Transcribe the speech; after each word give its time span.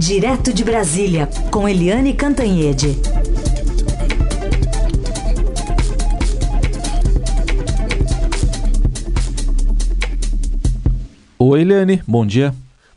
Direto 0.00 0.50
de 0.50 0.64
Brasília, 0.64 1.28
com 1.50 1.68
Eliane 1.68 2.14
Cantanhede. 2.14 2.96
Oi, 11.38 11.60
Eliane, 11.60 12.02
bom 12.08 12.24
dia. 12.24 12.54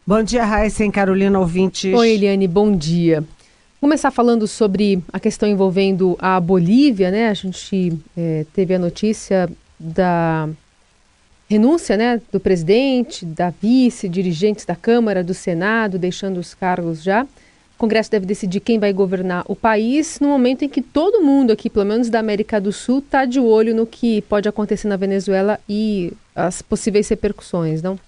Bom 0.07 0.23
dia, 0.23 0.45
Raíssa 0.45 0.85
e 0.85 0.91
Carolina 0.91 1.37
ouvintes. 1.37 1.93
Oi, 1.93 2.11
Eliane, 2.11 2.47
bom 2.47 2.73
dia. 2.73 3.19
Vou 3.19 3.89
começar 3.89 4.09
falando 4.09 4.47
sobre 4.47 5.03
a 5.11 5.19
questão 5.19 5.49
envolvendo 5.49 6.15
a 6.21 6.39
Bolívia, 6.39 7.11
né? 7.11 7.27
A 7.27 7.33
gente 7.33 7.99
é, 8.15 8.45
teve 8.53 8.75
a 8.75 8.79
notícia 8.79 9.49
da 9.77 10.47
renúncia 11.53 11.95
né, 11.95 12.19
do 12.31 12.39
presidente, 12.39 13.25
da 13.25 13.51
vice, 13.51 14.09
dirigentes 14.09 14.65
da 14.65 14.75
Câmara, 14.75 15.23
do 15.23 15.33
Senado, 15.33 15.99
deixando 15.99 16.39
os 16.39 16.55
cargos 16.55 17.03
já. 17.03 17.23
O 17.23 17.77
Congresso 17.77 18.09
deve 18.09 18.25
decidir 18.25 18.59
quem 18.59 18.79
vai 18.79 18.91
governar 18.91 19.43
o 19.47 19.55
país 19.55 20.19
no 20.19 20.29
momento 20.29 20.63
em 20.65 20.69
que 20.69 20.81
todo 20.81 21.21
mundo 21.21 21.51
aqui, 21.51 21.69
pelo 21.69 21.85
menos 21.85 22.09
da 22.09 22.19
América 22.19 22.59
do 22.59 22.71
Sul, 22.71 22.99
está 22.99 23.25
de 23.25 23.39
olho 23.39 23.75
no 23.75 23.85
que 23.85 24.21
pode 24.23 24.49
acontecer 24.49 24.87
na 24.87 24.95
Venezuela 24.95 25.59
e 25.69 26.11
as 26.35 26.61
possíveis 26.61 27.07
repercussões, 27.07 27.81
não? 27.81 27.99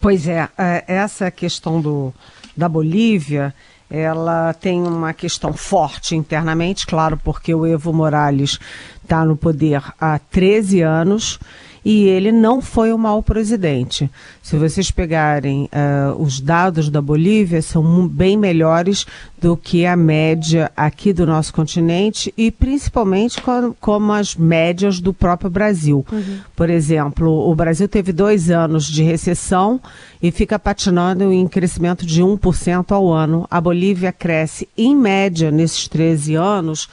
Pois 0.00 0.28
é, 0.28 0.48
é, 0.56 0.84
essa 0.86 1.30
questão 1.30 1.80
do, 1.80 2.12
da 2.56 2.68
Bolívia, 2.68 3.54
ela 3.90 4.52
tem 4.54 4.80
uma 4.80 5.12
questão 5.12 5.52
forte 5.52 6.14
internamente, 6.14 6.86
claro, 6.86 7.18
porque 7.22 7.54
o 7.54 7.66
Evo 7.66 7.92
Morales 7.92 8.58
está 9.02 9.24
no 9.24 9.36
poder 9.36 9.82
há 10.00 10.18
13 10.18 10.82
anos 10.82 11.38
e 11.86 12.08
ele 12.08 12.32
não 12.32 12.60
foi 12.60 12.92
um 12.92 12.98
mau 12.98 13.22
presidente. 13.22 14.10
Se 14.42 14.56
vocês 14.56 14.90
pegarem 14.90 15.66
uh, 15.66 16.20
os 16.20 16.40
dados 16.40 16.90
da 16.90 17.00
Bolívia, 17.00 17.62
são 17.62 18.08
bem 18.08 18.36
melhores 18.36 19.06
do 19.40 19.56
que 19.56 19.84
a 19.84 19.96
média 19.96 20.70
aqui 20.76 21.12
do 21.12 21.26
nosso 21.26 21.52
continente 21.52 22.32
e 22.36 22.50
principalmente 22.50 23.40
com, 23.40 23.74
como 23.80 24.12
as 24.12 24.34
médias 24.34 25.00
do 25.00 25.12
próprio 25.12 25.50
Brasil. 25.50 26.04
Uhum. 26.10 26.38
Por 26.54 26.70
exemplo, 26.70 27.50
o 27.50 27.54
Brasil 27.54 27.88
teve 27.88 28.12
dois 28.12 28.50
anos 28.50 28.86
de 28.86 29.02
recessão 29.02 29.80
e 30.22 30.30
fica 30.30 30.58
patinando 30.58 31.32
em 31.32 31.46
crescimento 31.46 32.06
de 32.06 32.22
1% 32.22 32.92
ao 32.92 33.12
ano. 33.12 33.46
A 33.50 33.60
Bolívia 33.60 34.12
cresce, 34.12 34.68
em 34.76 34.96
média, 34.96 35.50
nesses 35.50 35.86
13 35.86 36.34
anos, 36.34 36.88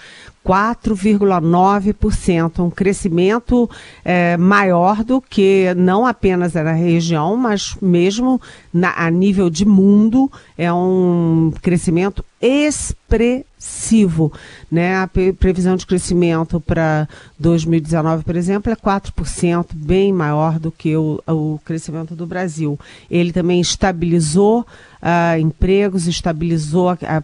4,9%, 0.45 2.59
um 2.59 2.69
crescimento 2.69 3.69
é, 4.03 4.35
maior 4.35 5.01
do 5.03 5.21
que 5.21 5.73
não 5.75 6.05
apenas 6.05 6.53
na 6.53 6.73
região, 6.73 7.37
mas 7.37 7.77
mesmo 7.81 8.41
na, 8.73 8.93
a 8.97 9.09
nível 9.09 9.49
de 9.49 9.65
mundo, 9.65 10.29
é 10.57 10.69
um 10.71 11.51
crescimento 11.61 12.25
expressivo. 12.43 14.33
Né? 14.69 14.97
A 14.97 15.09
previsão 15.39 15.77
de 15.77 15.85
crescimento 15.85 16.59
para 16.59 17.07
2019, 17.39 18.25
por 18.25 18.35
exemplo, 18.35 18.69
é 18.71 18.75
4%, 18.75 19.67
bem 19.73 20.11
maior 20.11 20.59
do 20.59 20.69
que 20.69 20.97
o, 20.97 21.21
o 21.25 21.59
crescimento 21.63 22.15
do 22.15 22.27
Brasil. 22.27 22.77
Ele 23.09 23.31
também 23.31 23.61
estabilizou 23.61 24.59
uh, 25.01 25.39
empregos, 25.39 26.05
estabilizou 26.05 26.89
a, 26.89 26.97
a, 27.01 27.23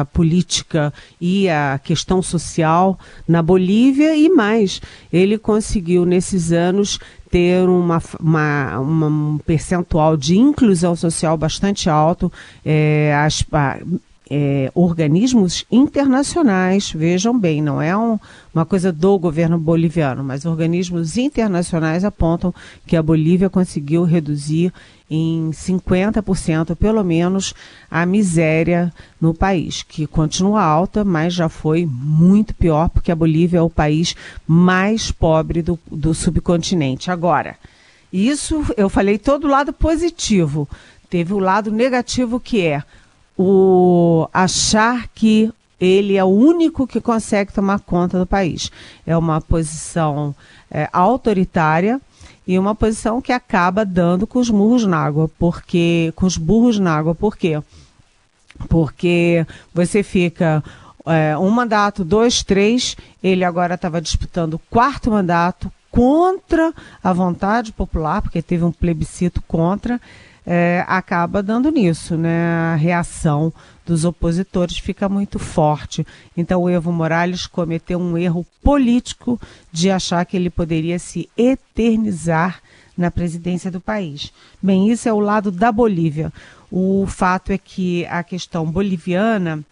a, 0.00 0.04
política 0.12 0.94
e 1.20 1.48
a 1.48 1.80
questão 1.82 2.22
social 2.22 2.96
na 3.26 3.42
Bolívia 3.42 4.14
e 4.14 4.28
mais. 4.28 4.80
Ele 5.12 5.36
conseguiu, 5.38 6.04
nesses 6.04 6.52
anos, 6.52 7.00
ter 7.30 7.68
uma, 7.68 8.02
uma, 8.20 8.78
uma, 8.78 9.06
um 9.06 9.38
percentual 9.38 10.16
de 10.16 10.36
inclusão 10.36 10.94
social 10.94 11.36
bastante 11.36 11.88
alto. 11.88 12.30
É, 12.64 13.14
as, 13.16 13.44
é, 14.30 14.70
organismos 14.76 15.64
internacionais, 15.70 16.92
vejam 16.92 17.36
bem, 17.36 17.60
não 17.60 17.82
é 17.82 17.96
um, 17.96 18.16
uma 18.54 18.64
coisa 18.64 18.92
do 18.92 19.18
governo 19.18 19.58
boliviano, 19.58 20.22
mas 20.22 20.46
organismos 20.46 21.16
internacionais 21.16 22.04
apontam 22.04 22.54
que 22.86 22.96
a 22.96 23.02
Bolívia 23.02 23.50
conseguiu 23.50 24.04
reduzir 24.04 24.72
em 25.10 25.50
50% 25.50 26.76
pelo 26.76 27.02
menos 27.02 27.52
a 27.90 28.06
miséria 28.06 28.92
no 29.20 29.34
país, 29.34 29.82
que 29.82 30.06
continua 30.06 30.62
alta, 30.62 31.04
mas 31.04 31.34
já 31.34 31.48
foi 31.48 31.84
muito 31.84 32.54
pior, 32.54 32.88
porque 32.88 33.10
a 33.10 33.16
Bolívia 33.16 33.58
é 33.58 33.62
o 33.62 33.68
país 33.68 34.14
mais 34.46 35.10
pobre 35.10 35.60
do, 35.60 35.76
do 35.90 36.14
subcontinente. 36.14 37.10
Agora, 37.10 37.56
isso 38.12 38.64
eu 38.76 38.88
falei 38.88 39.18
todo 39.18 39.48
lado 39.48 39.72
positivo. 39.72 40.68
Teve 41.08 41.32
o 41.32 41.40
lado 41.40 41.72
negativo 41.72 42.38
que 42.38 42.64
é 42.64 42.84
o 43.42 44.28
achar 44.34 45.08
que 45.14 45.50
ele 45.80 46.18
é 46.18 46.22
o 46.22 46.26
único 46.26 46.86
que 46.86 47.00
consegue 47.00 47.50
tomar 47.50 47.80
conta 47.80 48.18
do 48.18 48.26
país. 48.26 48.70
É 49.06 49.16
uma 49.16 49.40
posição 49.40 50.34
é, 50.70 50.86
autoritária 50.92 51.98
e 52.46 52.58
uma 52.58 52.74
posição 52.74 53.22
que 53.22 53.32
acaba 53.32 53.82
dando 53.82 54.26
com 54.26 54.38
os 54.38 54.50
murros 54.50 54.84
na 54.84 54.98
água, 54.98 55.30
porque 55.38 56.12
com 56.16 56.26
os 56.26 56.36
burros 56.36 56.78
na 56.78 56.94
água, 56.94 57.14
por 57.14 57.34
quê? 57.34 57.62
Porque 58.68 59.46
você 59.72 60.02
fica 60.02 60.62
é, 61.06 61.34
um 61.38 61.48
mandato, 61.48 62.04
dois, 62.04 62.42
três, 62.42 62.94
ele 63.22 63.42
agora 63.42 63.74
estava 63.74 64.02
disputando 64.02 64.54
o 64.54 64.60
quarto 64.68 65.10
mandato 65.10 65.72
contra 65.90 66.74
a 67.02 67.10
vontade 67.14 67.72
popular, 67.72 68.20
porque 68.20 68.42
teve 68.42 68.64
um 68.64 68.70
plebiscito 68.70 69.40
contra, 69.48 69.98
é, 70.46 70.84
acaba 70.88 71.42
dando 71.42 71.70
nisso, 71.70 72.16
né? 72.16 72.44
A 72.72 72.76
reação 72.76 73.52
dos 73.84 74.04
opositores 74.04 74.78
fica 74.78 75.08
muito 75.08 75.38
forte. 75.38 76.06
Então, 76.36 76.62
o 76.62 76.68
Evo 76.68 76.92
Morales 76.92 77.46
cometeu 77.46 77.98
um 77.98 78.16
erro 78.16 78.46
político 78.62 79.40
de 79.72 79.90
achar 79.90 80.24
que 80.24 80.36
ele 80.36 80.50
poderia 80.50 80.98
se 80.98 81.28
eternizar 81.36 82.60
na 82.96 83.10
presidência 83.10 83.70
do 83.70 83.80
país. 83.80 84.32
Bem, 84.62 84.90
isso 84.90 85.08
é 85.08 85.12
o 85.12 85.20
lado 85.20 85.50
da 85.50 85.72
Bolívia. 85.72 86.32
O 86.70 87.06
fato 87.06 87.50
é 87.50 87.58
que 87.58 88.06
a 88.06 88.22
questão 88.22 88.64
boliviana 88.64 89.64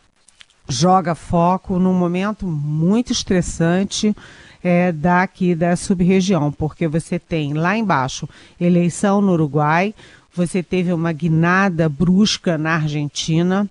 joga 0.68 1.14
foco 1.14 1.78
num 1.78 1.94
momento 1.94 2.46
muito 2.46 3.12
estressante 3.12 4.14
é, 4.62 4.92
daqui 4.92 5.54
da 5.54 5.76
sub-região, 5.76 6.50
porque 6.50 6.88
você 6.88 7.18
tem 7.18 7.54
lá 7.54 7.76
embaixo 7.76 8.28
eleição 8.60 9.20
no 9.20 9.32
Uruguai, 9.32 9.94
você 10.38 10.62
teve 10.62 10.92
uma 10.92 11.12
guinada 11.12 11.88
brusca 11.88 12.56
na 12.56 12.74
Argentina, 12.74 13.68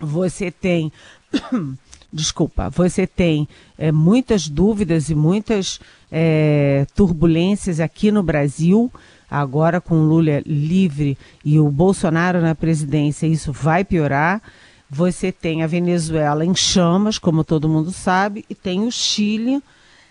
você 0.00 0.50
tem. 0.50 0.90
Desculpa, 2.10 2.70
você 2.70 3.06
tem 3.06 3.46
é, 3.76 3.90
muitas 3.92 4.48
dúvidas 4.48 5.10
e 5.10 5.14
muitas 5.14 5.80
é, 6.10 6.86
turbulências 6.94 7.80
aqui 7.80 8.10
no 8.10 8.22
Brasil. 8.22 8.90
Agora, 9.28 9.80
com 9.80 9.96
o 9.96 10.06
Lula 10.06 10.42
livre 10.46 11.18
e 11.44 11.58
o 11.58 11.68
Bolsonaro 11.68 12.40
na 12.40 12.54
presidência, 12.54 13.26
isso 13.26 13.52
vai 13.52 13.84
piorar. 13.84 14.40
Você 14.88 15.32
tem 15.32 15.62
a 15.64 15.66
Venezuela 15.66 16.46
em 16.46 16.54
chamas, 16.54 17.18
como 17.18 17.42
todo 17.42 17.68
mundo 17.68 17.90
sabe, 17.90 18.44
e 18.48 18.54
tem 18.54 18.86
o 18.86 18.92
Chile. 18.92 19.60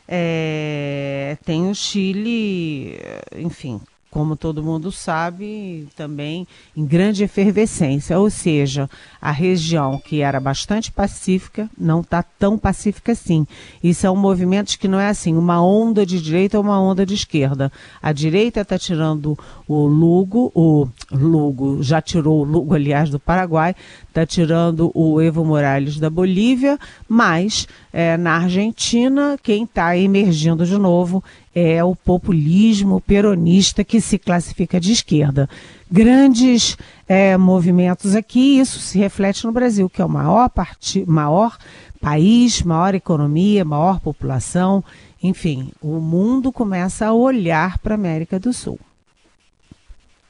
É, 0.05 1.37
tem 1.45 1.69
o 1.69 1.73
Chile, 1.73 2.99
enfim, 3.37 3.79
como 4.13 4.35
todo 4.35 4.61
mundo 4.61 4.91
sabe, 4.91 5.87
também 5.95 6.47
em 6.77 6.85
grande 6.85 7.23
efervescência, 7.23 8.19
ou 8.19 8.29
seja, 8.29 8.87
a 9.19 9.31
região 9.31 9.97
que 9.97 10.21
era 10.21 10.39
bastante 10.39 10.91
pacífica 10.91 11.67
não 11.75 12.01
está 12.01 12.21
tão 12.21 12.55
pacífica 12.55 13.13
assim. 13.13 13.47
E 13.83 13.91
são 13.91 14.15
movimentos 14.15 14.75
que 14.75 14.87
não 14.87 14.99
é 14.99 15.09
assim, 15.09 15.35
uma 15.35 15.65
onda 15.65 16.05
de 16.05 16.21
direita 16.21 16.59
ou 16.59 16.63
uma 16.63 16.79
onda 16.79 17.07
de 17.07 17.15
esquerda. 17.15 17.71
A 18.03 18.11
direita 18.11 18.61
está 18.61 18.77
tirando 18.77 19.35
o 19.67 19.87
Lugo, 19.87 20.51
o 20.53 20.87
Lugo 21.11 21.81
já 21.81 21.99
tirou 21.99 22.41
o 22.41 22.43
Lugo, 22.43 22.75
aliás, 22.75 23.09
do 23.09 23.19
Paraguai, 23.19 23.75
está 24.07 24.27
tirando 24.27 24.91
o 24.93 25.19
Evo 25.19 25.43
Morales 25.43 25.97
da 25.99 26.11
Bolívia, 26.11 26.77
mas 27.09 27.67
é, 27.91 28.15
na 28.15 28.35
Argentina, 28.35 29.39
quem 29.41 29.63
está 29.63 29.97
emergindo 29.97 30.67
de 30.67 30.77
novo 30.77 31.23
é 31.55 31.83
o 31.83 31.95
populismo 31.95 32.99
peronista 32.99 33.83
que 33.83 34.01
se 34.01 34.17
classifica 34.17 34.79
de 34.79 34.91
esquerda. 34.91 35.47
Grandes 35.91 36.77
é, 37.07 37.37
movimentos 37.37 38.15
aqui, 38.15 38.59
isso 38.59 38.79
se 38.79 38.97
reflete 38.97 39.45
no 39.45 39.51
Brasil, 39.51 39.89
que 39.89 40.01
é 40.01 40.05
o 40.05 40.09
maior, 40.09 40.49
part... 40.49 41.03
maior 41.05 41.57
país, 42.01 42.61
maior 42.63 42.95
economia, 42.95 43.63
maior 43.63 43.99
população. 43.99 44.83
Enfim, 45.21 45.71
o 45.81 45.99
mundo 45.99 46.51
começa 46.51 47.05
a 47.05 47.13
olhar 47.13 47.77
para 47.77 47.93
a 47.93 47.95
América 47.95 48.39
do 48.39 48.51
Sul. 48.51 48.79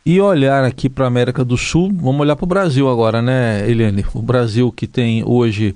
E 0.05 0.19
olhar 0.19 0.65
aqui 0.65 0.89
para 0.89 1.05
a 1.05 1.07
América 1.07 1.45
do 1.45 1.57
Sul, 1.57 1.89
vamos 1.95 2.19
olhar 2.19 2.35
para 2.35 2.43
o 2.43 2.47
Brasil 2.47 2.89
agora, 2.89 3.21
né, 3.21 3.67
Eliane? 3.69 4.05
O 4.13 4.21
Brasil 4.21 4.69
que 4.71 4.85
tem 4.85 5.23
hoje 5.25 5.73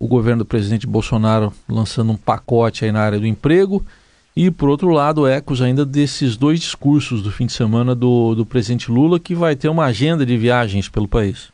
o 0.00 0.08
governo 0.08 0.42
do 0.42 0.46
presidente 0.46 0.86
Bolsonaro 0.86 1.52
lançando 1.68 2.12
um 2.12 2.16
pacote 2.16 2.84
aí 2.84 2.92
na 2.92 3.00
área 3.00 3.20
do 3.20 3.26
emprego 3.26 3.84
E, 4.40 4.52
por 4.52 4.68
outro 4.68 4.90
lado, 4.90 5.26
ecos 5.26 5.60
ainda 5.60 5.84
desses 5.84 6.36
dois 6.36 6.60
discursos 6.60 7.24
do 7.24 7.32
fim 7.32 7.46
de 7.46 7.52
semana 7.52 7.92
do, 7.92 8.36
do 8.36 8.46
presidente 8.46 8.88
Lula, 8.88 9.18
que 9.18 9.34
vai 9.34 9.56
ter 9.56 9.68
uma 9.68 9.86
agenda 9.86 10.24
de 10.24 10.36
viagens 10.38 10.88
pelo 10.88 11.08
país. 11.08 11.48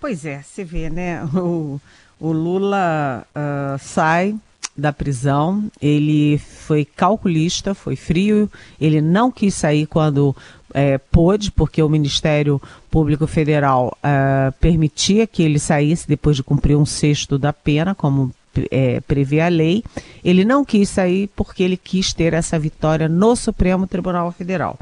Pois 0.00 0.24
é, 0.24 0.40
você 0.40 0.64
vê, 0.64 0.88
né? 0.88 1.22
O, 1.34 1.78
o 2.18 2.32
Lula 2.32 3.26
uh, 3.36 3.78
sai 3.78 4.34
da 4.74 4.90
prisão, 4.90 5.70
ele 5.82 6.38
foi 6.38 6.82
calculista, 6.82 7.74
foi 7.74 7.94
frio, 7.94 8.50
ele 8.80 9.02
não 9.02 9.30
quis 9.30 9.52
sair 9.52 9.84
quando 9.84 10.34
é, 10.72 10.96
pôde, 10.96 11.50
porque 11.50 11.82
o 11.82 11.90
Ministério 11.90 12.58
Público 12.90 13.26
Federal 13.26 13.94
uh, 13.98 14.50
permitia 14.58 15.26
que 15.26 15.42
ele 15.42 15.58
saísse 15.58 16.08
depois 16.08 16.36
de 16.36 16.42
cumprir 16.42 16.74
um 16.74 16.86
sexto 16.86 17.36
da 17.36 17.52
pena, 17.52 17.94
como 17.94 18.32
é, 18.70 19.00
prevê 19.00 19.40
a 19.40 19.48
lei. 19.48 19.82
Ele 20.24 20.44
não 20.44 20.64
quis 20.64 20.88
sair 20.88 21.28
porque 21.34 21.62
ele 21.62 21.76
quis 21.76 22.12
ter 22.12 22.32
essa 22.32 22.58
vitória 22.58 23.08
no 23.08 23.36
Supremo 23.36 23.86
Tribunal 23.86 24.30
Federal. 24.32 24.78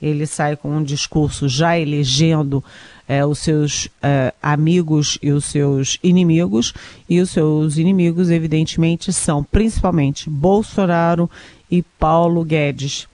Ele 0.00 0.26
sai 0.26 0.56
com 0.56 0.76
um 0.76 0.82
discurso 0.82 1.48
já 1.48 1.78
elegendo 1.78 2.64
é, 3.06 3.26
os 3.26 3.40
seus 3.40 3.88
é, 4.02 4.32
amigos 4.40 5.18
e 5.20 5.32
os 5.32 5.44
seus 5.44 5.98
inimigos, 6.02 6.72
e 7.08 7.20
os 7.20 7.30
seus 7.30 7.76
inimigos, 7.76 8.30
evidentemente, 8.30 9.12
são 9.12 9.42
principalmente 9.42 10.30
Bolsonaro 10.30 11.28
e 11.70 11.82
Paulo 11.82 12.44
Guedes. 12.44 13.09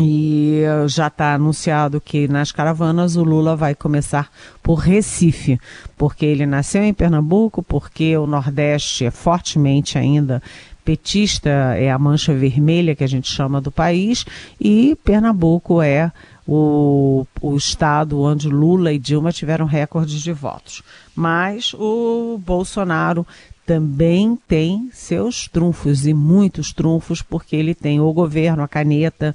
E 0.00 0.62
já 0.88 1.08
está 1.08 1.34
anunciado 1.34 2.00
que 2.00 2.26
nas 2.26 2.50
caravanas 2.50 3.16
o 3.16 3.22
Lula 3.22 3.54
vai 3.54 3.74
começar 3.74 4.30
por 4.62 4.76
Recife, 4.76 5.60
porque 5.96 6.24
ele 6.24 6.46
nasceu 6.46 6.82
em 6.82 6.94
Pernambuco, 6.94 7.62
porque 7.62 8.16
o 8.16 8.26
Nordeste 8.26 9.04
é 9.04 9.10
fortemente 9.10 9.98
ainda 9.98 10.42
petista, 10.82 11.50
é 11.50 11.90
a 11.90 11.98
mancha 11.98 12.34
vermelha 12.34 12.96
que 12.96 13.04
a 13.04 13.06
gente 13.06 13.30
chama 13.30 13.60
do 13.60 13.70
país, 13.70 14.24
e 14.58 14.96
Pernambuco 15.04 15.82
é 15.82 16.10
o, 16.48 17.26
o 17.40 17.54
estado 17.54 18.20
onde 18.20 18.48
Lula 18.48 18.92
e 18.92 18.98
Dilma 18.98 19.30
tiveram 19.30 19.66
recordes 19.66 20.20
de 20.20 20.32
votos. 20.32 20.82
Mas 21.14 21.74
o 21.74 22.40
Bolsonaro 22.44 23.26
também 23.64 24.36
tem 24.48 24.90
seus 24.92 25.46
trunfos 25.46 26.06
e 26.06 26.12
muitos 26.12 26.72
trunfos, 26.72 27.22
porque 27.22 27.54
ele 27.54 27.72
tem 27.72 28.00
o 28.00 28.12
governo, 28.12 28.64
a 28.64 28.68
caneta, 28.68 29.32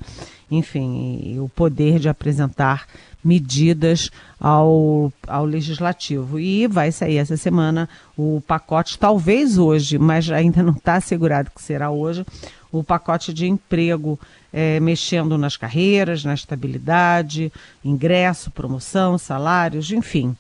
enfim, 0.49 1.39
o 1.39 1.49
poder 1.49 1.99
de 1.99 2.09
apresentar 2.09 2.87
medidas 3.23 4.11
ao, 4.39 5.11
ao 5.27 5.45
legislativo. 5.45 6.39
E 6.39 6.67
vai 6.67 6.91
sair 6.91 7.17
essa 7.17 7.35
semana 7.35 7.89
o 8.15 8.41
pacote, 8.47 8.99
talvez 8.99 9.57
hoje, 9.57 9.97
mas 9.97 10.29
ainda 10.29 10.61
não 10.61 10.73
está 10.73 10.95
assegurado 10.95 11.49
que 11.49 11.61
será 11.61 11.89
hoje, 11.89 12.23
o 12.71 12.83
pacote 12.83 13.33
de 13.33 13.47
emprego 13.47 14.19
é, 14.53 14.79
mexendo 14.79 15.37
nas 15.37 15.57
carreiras, 15.57 16.23
na 16.23 16.33
estabilidade, 16.33 17.51
ingresso, 17.83 18.51
promoção, 18.51 19.17
salários, 19.17 19.91
enfim. 19.91 20.35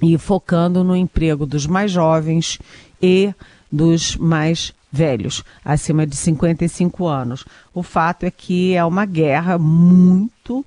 E 0.00 0.16
focando 0.16 0.82
no 0.82 0.96
emprego 0.96 1.44
dos 1.44 1.66
mais 1.66 1.90
jovens 1.90 2.58
e 3.02 3.34
dos 3.70 4.16
mais 4.16 4.72
velhos, 4.90 5.44
acima 5.64 6.06
de 6.06 6.16
55 6.16 7.06
anos. 7.06 7.44
O 7.74 7.82
fato 7.82 8.24
é 8.24 8.30
que 8.30 8.74
é 8.74 8.84
uma 8.84 9.04
guerra 9.04 9.58
muito 9.58 10.64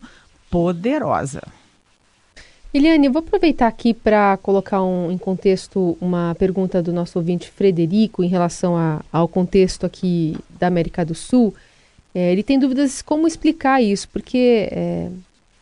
poderosa. 0.49 1.41
Eliane, 2.73 3.07
eu 3.07 3.11
vou 3.11 3.19
aproveitar 3.19 3.67
aqui 3.67 3.93
para 3.93 4.37
colocar 4.37 4.81
um, 4.81 5.11
em 5.11 5.17
contexto 5.17 5.97
uma 5.99 6.33
pergunta 6.39 6.81
do 6.81 6.93
nosso 6.93 7.19
ouvinte 7.19 7.49
Frederico 7.49 8.23
em 8.23 8.27
relação 8.27 8.77
a, 8.77 9.01
ao 9.11 9.27
contexto 9.27 9.85
aqui 9.85 10.37
da 10.57 10.67
América 10.67 11.03
do 11.03 11.13
Sul. 11.13 11.53
É, 12.15 12.31
ele 12.31 12.43
tem 12.43 12.57
dúvidas 12.57 13.01
como 13.01 13.27
explicar 13.27 13.81
isso, 13.81 14.07
porque, 14.07 14.69
é, 14.71 15.09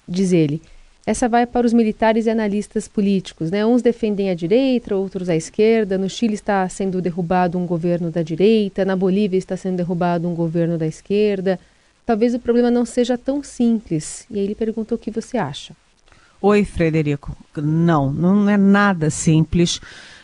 diz 0.07 0.31
ele, 0.33 0.61
essa 1.09 1.27
vai 1.27 1.47
para 1.47 1.65
os 1.65 1.73
militares 1.73 2.27
e 2.27 2.29
analistas 2.29 2.87
políticos. 2.87 3.49
Né? 3.49 3.65
Uns 3.65 3.81
defendem 3.81 4.29
a 4.29 4.35
direita, 4.35 4.95
outros 4.95 5.27
a 5.27 5.35
esquerda. 5.35 5.97
No 5.97 6.07
Chile 6.07 6.35
está 6.35 6.69
sendo 6.69 7.01
derrubado 7.01 7.57
um 7.57 7.65
governo 7.65 8.11
da 8.11 8.21
direita, 8.21 8.85
na 8.85 8.95
Bolívia 8.95 9.35
está 9.35 9.57
sendo 9.57 9.77
derrubado 9.77 10.27
um 10.27 10.35
governo 10.35 10.77
da 10.77 10.85
esquerda. 10.85 11.59
Talvez 12.05 12.35
o 12.35 12.39
problema 12.39 12.69
não 12.69 12.85
seja 12.85 13.17
tão 13.17 13.41
simples. 13.41 14.27
E 14.29 14.37
aí 14.37 14.45
ele 14.45 14.53
perguntou 14.53 14.97
o 14.97 14.99
que 14.99 15.09
você 15.09 15.35
acha. 15.39 15.73
Oi, 16.39 16.63
Frederico. 16.63 17.35
Não, 17.57 18.13
não 18.13 18.47
é 18.47 18.55
nada 18.55 19.09
simples. 19.09 19.81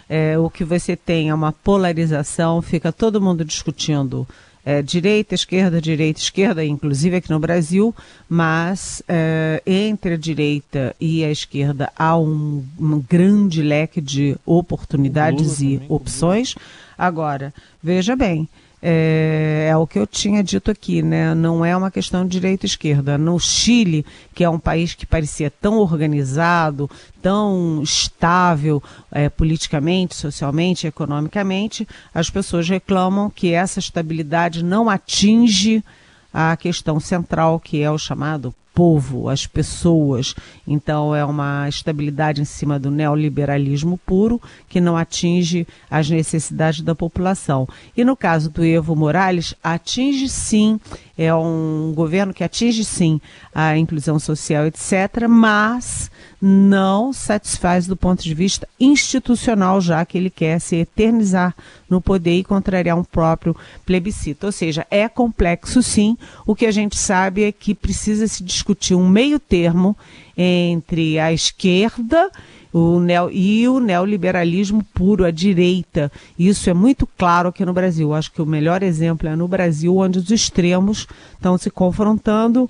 É, 0.07 0.37
o 0.37 0.51
que 0.51 0.63
você 0.63 0.95
tem 0.95 1.29
é 1.29 1.33
uma 1.33 1.51
polarização, 1.51 2.61
fica 2.61 2.93
todo 2.93 3.19
mundo 3.19 3.43
discutindo 3.43 4.27
é, 4.65 4.81
direita, 4.81 5.35
esquerda, 5.35 5.79
direita, 5.79 6.19
esquerda, 6.19 6.65
inclusive 6.65 7.17
aqui 7.17 7.29
no 7.29 7.39
Brasil, 7.39 7.93
mas 8.27 9.03
é, 9.07 9.61
entre 9.65 10.15
a 10.15 10.17
direita 10.17 10.95
e 10.99 11.23
a 11.23 11.29
esquerda 11.29 11.91
há 11.95 12.17
um, 12.17 12.65
um 12.79 12.99
grande 12.99 13.61
leque 13.61 14.01
de 14.01 14.35
oportunidades 14.43 15.61
e 15.61 15.79
opções. 15.87 16.55
Agora, 16.97 17.53
veja 17.83 18.15
bem, 18.15 18.49
é, 18.87 19.69
é, 19.71 19.75
o 19.75 19.87
que 19.87 19.97
eu 19.97 20.05
tinha 20.05 20.43
dito 20.43 20.69
aqui, 20.69 21.01
né? 21.01 21.33
Não 21.33 21.65
é 21.65 21.75
uma 21.75 21.89
questão 21.89 22.23
de 22.23 22.29
direita 22.29 22.67
e 22.67 22.69
esquerda. 22.69 23.17
No 23.17 23.39
Chile, 23.39 24.05
que 24.35 24.43
é 24.43 24.49
um 24.49 24.59
país 24.59 24.93
que 24.93 25.07
parecia 25.07 25.49
tão 25.49 25.79
organizado, 25.79 26.87
tão 27.19 27.81
estável 27.81 28.83
é, 29.11 29.27
politicamente, 29.27 30.13
socialmente, 30.13 30.85
economicamente, 30.85 31.87
as 32.13 32.29
pessoas 32.29 32.69
reclamam 32.69 33.27
que 33.27 33.53
essa 33.53 33.79
estabilidade 33.79 34.63
não 34.63 34.87
atinge 34.87 35.83
a 36.31 36.55
questão 36.55 36.99
central, 36.99 37.59
que 37.59 37.81
é 37.81 37.89
o 37.89 37.97
chamado 37.97 38.53
povo, 38.75 39.29
as 39.29 39.47
pessoas. 39.47 40.35
Então 40.67 41.15
é 41.15 41.23
uma 41.23 41.67
estabilidade 41.69 42.41
em 42.41 42.45
cima 42.45 42.77
do 42.77 42.91
neoliberalismo 42.91 43.97
puro 44.05 44.41
que 44.67 44.81
não 44.81 44.97
atinge 44.97 45.65
as 45.89 46.09
necessidades 46.09 46.81
da 46.81 46.93
população. 46.93 47.65
E 47.95 48.03
no 48.03 48.17
caso 48.17 48.51
do 48.51 48.63
Evo 48.63 48.95
Morales, 48.95 49.55
atinge 49.63 50.27
sim, 50.27 50.77
é 51.17 51.33
um 51.33 51.93
governo 51.95 52.33
que 52.33 52.43
atinge 52.43 52.83
sim 52.83 53.21
a 53.53 53.77
inclusão 53.77 54.19
social, 54.19 54.65
etc., 54.65 55.25
mas 55.29 56.11
não 56.47 57.11
satisfaz 57.11 57.87
do 57.87 57.95
ponto 57.95 58.21
de 58.21 58.31
vista 58.35 58.67
institucional, 58.79 59.81
já 59.81 60.05
que 60.05 60.15
ele 60.15 60.29
quer 60.29 60.59
se 60.59 60.75
eternizar 60.75 61.55
no 61.89 61.99
poder 61.99 62.37
e 62.37 62.43
contrariar 62.43 62.95
um 62.95 63.03
próprio 63.03 63.55
plebiscito. 63.83 64.45
Ou 64.45 64.51
seja, 64.51 64.85
é 64.91 65.09
complexo 65.09 65.81
sim. 65.81 66.15
O 66.45 66.53
que 66.53 66.67
a 66.67 66.71
gente 66.71 66.97
sabe 66.97 67.45
é 67.45 67.51
que 67.51 67.73
precisa 67.73 68.27
se 68.27 68.43
discutir 68.43 68.93
um 68.93 69.09
meio 69.09 69.39
termo 69.39 69.97
entre 70.37 71.17
a 71.17 71.33
esquerda 71.33 72.29
o 72.71 72.99
neo, 72.99 73.31
e 73.31 73.67
o 73.69 73.79
neoliberalismo 73.79 74.83
puro, 74.93 75.23
a 75.23 75.31
direita. 75.31 76.11
Isso 76.37 76.69
é 76.69 76.73
muito 76.73 77.07
claro 77.07 77.47
aqui 77.47 77.63
no 77.65 77.71
Brasil. 77.71 78.13
Acho 78.13 78.31
que 78.33 78.41
o 78.41 78.45
melhor 78.45 78.83
exemplo 78.83 79.29
é 79.29 79.35
no 79.35 79.47
Brasil, 79.47 79.95
onde 79.95 80.19
os 80.19 80.29
extremos 80.29 81.07
estão 81.33 81.57
se 81.57 81.71
confrontando 81.71 82.69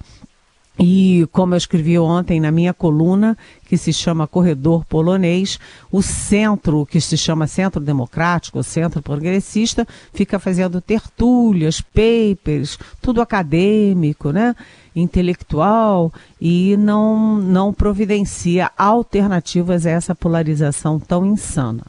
e 0.77 1.27
como 1.32 1.53
eu 1.53 1.58
escrevi 1.58 1.98
ontem 1.98 2.39
na 2.39 2.51
minha 2.51 2.74
coluna, 2.74 3.38
que 3.67 3.77
se 3.77 3.94
chama 3.94 4.27
Corredor 4.27 4.84
Polonês, 4.86 5.60
o 5.91 6.01
centro, 6.01 6.86
que 6.86 7.00
se 7.00 7.17
chama 7.17 7.48
Centro 7.48 7.79
Democrático, 7.79 8.60
o 8.60 8.63
Centro 8.63 9.01
Progressista, 9.01 9.88
fica 10.13 10.38
fazendo 10.38 10.82
tertúlias, 10.82 11.79
papers, 11.79 12.77
tudo 13.01 13.22
acadêmico, 13.22 14.32
né? 14.32 14.55
intelectual, 14.96 16.12
e 16.39 16.77
não, 16.77 17.38
não 17.38 17.74
providencia 17.74 18.72
alternativas 18.77 19.86
a 19.86 19.91
essa 19.91 20.15
polarização 20.15 21.00
tão 21.00 21.25
insana. 21.25 21.84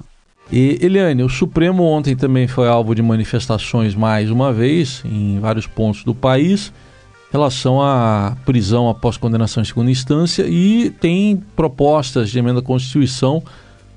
E 0.50 0.78
Eliane, 0.80 1.22
o 1.22 1.28
Supremo 1.28 1.84
ontem 1.84 2.16
também 2.16 2.46
foi 2.46 2.68
alvo 2.68 2.94
de 2.94 3.02
manifestações 3.02 3.94
mais 3.94 4.30
uma 4.30 4.52
vez, 4.52 5.02
em 5.04 5.38
vários 5.40 5.66
pontos 5.66 6.04
do 6.04 6.14
país 6.14 6.72
relação 7.30 7.82
à 7.82 8.36
prisão 8.44 8.88
após 8.88 9.16
condenação 9.16 9.62
em 9.62 9.66
segunda 9.66 9.90
instância 9.90 10.46
e 10.46 10.90
tem 10.90 11.36
propostas 11.54 12.30
de 12.30 12.38
emenda 12.38 12.60
à 12.60 12.62
Constituição 12.62 13.42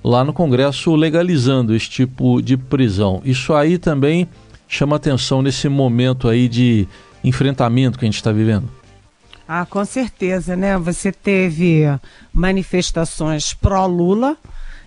lá 0.04 0.24
no 0.24 0.34
Congresso 0.34 0.96
legalizando 0.96 1.76
esse 1.76 1.90
tipo 1.90 2.42
de 2.42 2.58
prisão. 2.58 3.22
Isso 3.24 3.54
aí 3.54 3.78
também 3.78 4.28
chama 4.68 4.96
atenção 4.96 5.42
nesse 5.42 5.68
momento 5.68 6.28
aí 6.28 6.48
de 6.48 6.88
enfrentamento 7.24 7.98
que 7.98 8.06
a 8.06 8.08
gente 8.08 8.16
está 8.16 8.32
vivendo. 8.32 8.70
Ah, 9.48 9.66
com 9.66 9.84
certeza, 9.84 10.56
né? 10.56 10.78
Você 10.78 11.12
teve 11.12 11.84
manifestações 12.32 13.54
pró-Lula, 13.54 14.38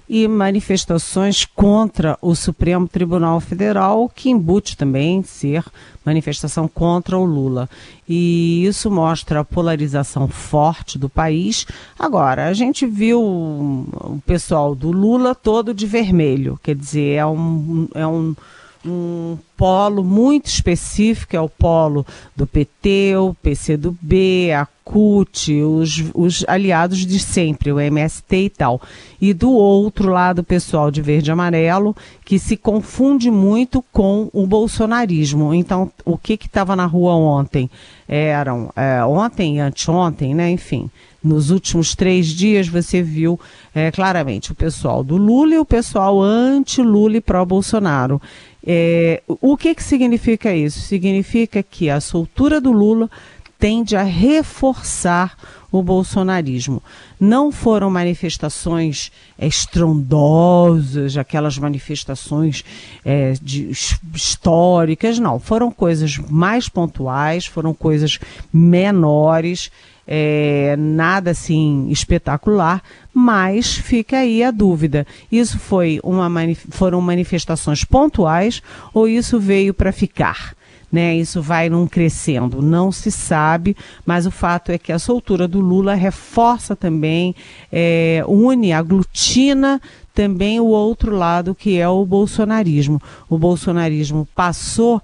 e 0.09 0.27
manifestações 0.29 1.45
contra 1.45 2.19
o 2.21 2.35
Supremo 2.35 2.89
Tribunal 2.89 3.41
Federal, 3.41 4.09
que 4.09 4.31
embute 4.31 4.77
também 4.77 5.23
ser 5.23 5.65
manifestação 6.05 6.69
contra 6.69 7.17
o 7.17 7.25
Lula. 7.25 7.69
E 8.09 8.65
isso 8.67 8.91
mostra 8.91 9.41
a 9.41 9.45
polarização 9.45 10.29
forte 10.29 10.99
do 10.99 11.09
país. 11.09 11.67
Agora, 11.99 12.49
a 12.49 12.53
gente 12.53 12.87
viu 12.87 13.21
o 13.23 14.21
pessoal 14.27 14.75
do 14.75 14.91
Lula 14.91 15.35
todo 15.35 15.73
de 15.73 15.87
vermelho, 15.87 16.59
quer 16.63 16.75
dizer, 16.75 17.15
é 17.15 17.27
um, 17.27 17.89
é 17.95 18.07
um 18.07 18.35
um 18.85 19.39
polo 19.57 20.03
muito 20.03 20.47
específico, 20.47 21.37
é 21.37 21.41
o 21.41 21.49
polo 21.49 22.05
do 22.35 22.47
PT, 22.47 23.17
o 23.17 23.35
PCdoB, 23.35 24.53
a 24.53 24.67
CUT, 24.85 25.63
os, 25.63 26.05
os 26.13 26.45
aliados 26.49 27.07
de 27.07 27.19
sempre, 27.19 27.71
o 27.71 27.79
MST 27.79 28.37
e 28.37 28.51
tal. 28.51 28.81
E 29.21 29.33
do 29.33 29.53
outro 29.53 30.11
lado, 30.11 30.41
o 30.41 30.45
pessoal 30.45 30.91
de 30.91 31.01
verde 31.01 31.31
e 31.31 31.33
amarelo, 31.33 31.97
que 32.25 32.39
se 32.39 32.57
confunde 32.57 33.31
muito 33.31 33.85
com 33.93 34.29
o 34.33 34.47
bolsonarismo. 34.47 35.55
Então, 35.55 35.91
o 36.05 36.19
que 36.19 36.35
estava 36.35 36.75
na 36.75 36.87
rua 36.87 37.15
ontem? 37.15 37.71
Eram, 38.09 38.71
é, 38.75 39.05
ontem 39.05 39.57
e 39.57 39.61
anteontem, 39.61 40.35
né? 40.35 40.51
Enfim, 40.51 40.91
nos 41.23 41.51
últimos 41.51 41.95
três 41.95 42.27
dias 42.27 42.67
você 42.67 43.01
viu 43.01 43.39
é, 43.73 43.91
claramente 43.93 44.51
o 44.51 44.55
pessoal 44.55 45.05
do 45.05 45.17
Lula 45.17 45.55
e 45.55 45.59
o 45.59 45.65
pessoal 45.65 46.21
anti-Lula 46.21 47.19
e 47.19 47.21
pró-Bolsonaro. 47.21 48.21
É, 48.65 49.23
o 49.27 49.57
que, 49.57 49.75
que 49.75 49.83
significa 49.83 50.55
isso? 50.55 50.81
Significa 50.81 51.63
que 51.63 51.91
a 51.91 52.01
soltura 52.01 52.61
do 52.61 52.71
Lula 52.71 53.11
tende 53.59 53.95
a 53.95 54.03
reforçar 54.03 55.37
o 55.71 55.83
bolsonarismo. 55.83 56.83
Não 57.19 57.53
foram 57.53 57.89
manifestações 57.91 59.13
é, 59.39 59.47
estrondosas, 59.47 61.17
aquelas 61.17 61.57
manifestações 61.57 62.65
é, 63.05 63.35
de, 63.41 63.71
históricas, 64.15 65.19
não. 65.19 65.39
Foram 65.39 65.71
coisas 65.71 66.19
mais 66.19 66.69
pontuais, 66.69 67.47
foram 67.47 67.73
coisas 67.73 68.19
menores 68.53 69.71
é, 70.07 70.75
nada 70.79 71.31
assim 71.31 71.89
espetacular, 71.91 72.83
mas 73.13 73.75
fica 73.75 74.19
aí 74.19 74.43
a 74.43 74.51
dúvida. 74.51 75.07
Isso 75.31 75.59
foi 75.59 76.01
uma 76.03 76.31
foram 76.71 77.01
manifestações 77.01 77.85
pontuais 77.85 78.63
ou 78.93 79.09
isso 79.09 79.39
veio 79.39 79.75
para 79.75 79.93
ficar? 79.93 80.55
Né, 80.91 81.17
isso 81.17 81.41
vai 81.41 81.71
num 81.71 81.87
crescendo, 81.87 82.61
não 82.61 82.93
se 82.93 83.11
sabe, 83.11 83.75
mas 84.05 84.27
o 84.27 84.31
fato 84.31 84.71
é 84.71 84.77
que 84.77 84.93
a 84.93 84.99
soltura 84.99 85.49
do 85.49 85.59
Lula 85.59 85.95
reforça 85.95 86.77
também, 86.77 87.35
é, 87.73 88.23
une, 88.29 88.75
aglutina 88.75 89.81
também 90.13 90.61
o 90.61 90.67
outro 90.67 91.17
lado 91.17 91.55
que 91.55 91.79
é 91.79 91.89
o 91.89 92.05
bolsonarismo. 92.05 93.01
O 93.27 93.39
bolsonarismo 93.39 94.29
passou 94.35 95.01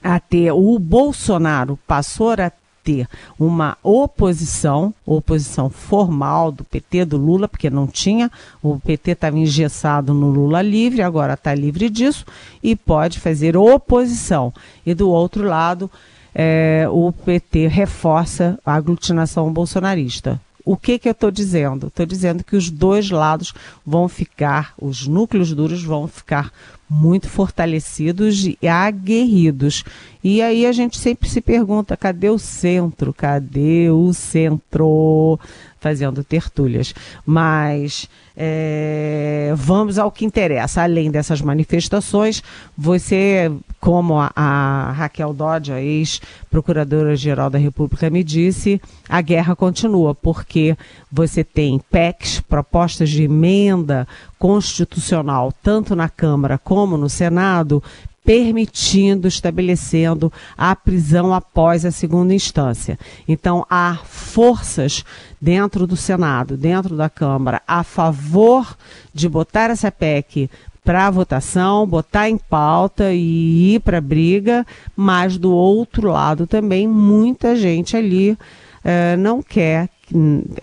a 0.00 0.20
ter, 0.20 0.52
o 0.52 0.78
Bolsonaro 0.78 1.76
passou 1.84 2.30
a 2.30 2.52
ter 2.82 3.08
uma 3.38 3.76
oposição, 3.82 4.92
oposição 5.06 5.70
formal 5.70 6.50
do 6.50 6.64
PT, 6.64 7.04
do 7.04 7.16
Lula, 7.16 7.48
porque 7.48 7.70
não 7.70 7.86
tinha, 7.86 8.30
o 8.62 8.78
PT 8.78 9.12
estava 9.12 9.38
engessado 9.38 10.12
no 10.12 10.30
Lula 10.30 10.62
livre, 10.62 11.02
agora 11.02 11.34
está 11.34 11.54
livre 11.54 11.88
disso 11.88 12.24
e 12.62 12.74
pode 12.74 13.20
fazer 13.20 13.56
oposição. 13.56 14.52
E 14.84 14.94
do 14.94 15.08
outro 15.08 15.44
lado, 15.44 15.90
é, 16.34 16.86
o 16.90 17.12
PT 17.12 17.68
reforça 17.68 18.58
a 18.64 18.74
aglutinação 18.74 19.52
bolsonarista. 19.52 20.40
O 20.64 20.76
que, 20.76 20.98
que 20.98 21.08
eu 21.08 21.12
estou 21.12 21.30
dizendo? 21.30 21.88
Estou 21.88 22.06
dizendo 22.06 22.44
que 22.44 22.54
os 22.54 22.70
dois 22.70 23.10
lados 23.10 23.52
vão 23.84 24.08
ficar, 24.08 24.74
os 24.80 25.08
núcleos 25.08 25.52
duros 25.52 25.82
vão 25.82 26.06
ficar 26.06 26.52
muito 26.88 27.28
fortalecidos 27.28 28.44
e 28.44 28.68
aguerridos. 28.68 29.82
E 30.22 30.40
aí 30.40 30.66
a 30.66 30.72
gente 30.72 30.98
sempre 30.98 31.28
se 31.28 31.40
pergunta: 31.40 31.96
cadê 31.96 32.30
o 32.30 32.38
centro? 32.38 33.12
Cadê 33.12 33.90
o 33.90 34.12
centro? 34.12 35.38
Fazendo 35.80 36.22
tertúlias. 36.22 36.94
Mas 37.26 38.08
é, 38.36 39.52
vamos 39.56 39.98
ao 39.98 40.10
que 40.10 40.24
interessa. 40.24 40.82
Além 40.82 41.10
dessas 41.10 41.40
manifestações, 41.40 42.42
você, 42.76 43.50
como 43.80 44.18
a, 44.18 44.30
a 44.34 44.92
Raquel 44.92 45.32
Dodge, 45.32 45.72
a 45.72 45.80
ex-procuradora-geral 45.80 47.50
da 47.50 47.58
República, 47.58 48.08
me 48.08 48.22
disse, 48.22 48.80
a 49.08 49.20
guerra 49.20 49.56
continua, 49.56 50.14
porque 50.14 50.76
você 51.10 51.42
tem 51.44 51.80
PECs, 51.90 52.40
propostas 52.40 53.10
de 53.10 53.24
emenda 53.24 54.06
constitucional, 54.38 55.52
tanto 55.62 55.94
na 55.94 56.08
Câmara 56.08 56.58
como 56.58 56.96
no 56.96 57.08
Senado, 57.08 57.82
permitindo, 58.24 59.26
estabelecendo 59.26 60.32
a 60.56 60.76
prisão 60.76 61.34
após 61.34 61.84
a 61.84 61.90
segunda 61.90 62.32
instância. 62.32 62.98
Então, 63.26 63.66
há 63.68 63.98
forças 64.04 65.04
dentro 65.40 65.86
do 65.86 65.96
Senado, 65.96 66.56
dentro 66.56 66.96
da 66.96 67.10
Câmara, 67.10 67.60
a 67.66 67.82
favor 67.82 68.76
de 69.12 69.28
botar 69.28 69.70
essa 69.70 69.90
PEC 69.90 70.48
para 70.84 71.10
votação, 71.10 71.86
botar 71.86 72.28
em 72.28 72.36
pauta 72.36 73.12
e 73.12 73.74
ir 73.74 73.80
para 73.80 74.00
briga, 74.00 74.66
mas 74.96 75.38
do 75.38 75.52
outro 75.52 76.10
lado 76.10 76.46
também 76.46 76.88
muita 76.88 77.54
gente 77.54 77.96
ali 77.96 78.36
eh, 78.84 79.16
não 79.16 79.42
quer 79.42 79.88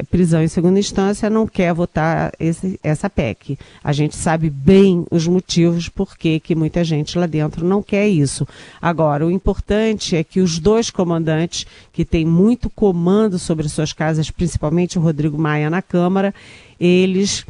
prisão 0.10 0.44
em 0.44 0.48
segunda 0.48 0.80
instância 0.80 1.30
não 1.30 1.48
quer 1.48 1.74
votar 1.74 2.32
esse, 2.40 2.80
essa 2.84 3.10
PEC. 3.10 3.58
A 3.84 3.92
gente 3.92 4.16
sabe 4.16 4.50
bem 4.50 5.06
os 5.10 5.28
motivos 5.28 5.90
por 5.90 6.18
que 6.18 6.56
muita 6.56 6.84
gente 6.84 7.18
lá 7.18 7.26
dentro 7.26 7.66
não 7.66 7.82
quer 7.82 8.08
isso. 8.08 8.48
Agora, 8.82 9.26
o 9.26 9.32
importante 9.32 10.16
é 10.16 10.24
que 10.24 10.40
os 10.40 10.60
dois 10.60 10.90
comandantes, 10.90 11.66
que 11.92 12.06
têm 12.06 12.26
muito 12.26 12.70
comando 12.70 13.40
sobre 13.40 13.68
suas 13.68 13.94
casas, 13.94 14.30
principalmente 14.30 14.98
o 14.98 15.02
Rodrigo 15.02 15.38
Maia 15.38 15.70
na 15.70 15.82
Câmara, 15.82 16.34
eles 16.80 17.46